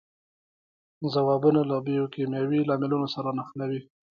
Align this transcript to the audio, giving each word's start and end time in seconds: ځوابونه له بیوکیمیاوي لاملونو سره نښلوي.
ځوابونه 1.13 1.61
له 1.69 1.75
بیوکیمیاوي 1.87 2.59
لاملونو 2.69 3.07
سره 3.15 3.29
نښلوي. 3.37 3.81